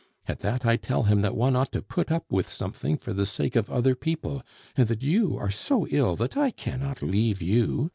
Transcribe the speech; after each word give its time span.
At 0.27 0.39
that 0.39 0.65
I 0.65 0.77
tell 0.77 1.03
him 1.03 1.21
that 1.21 1.35
one 1.35 1.55
ought 1.55 1.71
to 1.73 1.81
put 1.83 2.11
up 2.11 2.31
with 2.31 2.49
something 2.49 2.97
for 2.97 3.13
the 3.13 3.23
sake 3.27 3.55
of 3.55 3.69
other 3.69 3.93
people, 3.93 4.41
and 4.75 4.87
that 4.87 5.03
you 5.03 5.37
are 5.37 5.51
so 5.51 5.85
ill 5.91 6.15
that 6.15 6.35
I 6.35 6.49
cannot 6.49 7.03
leave 7.03 7.39
you. 7.39 7.89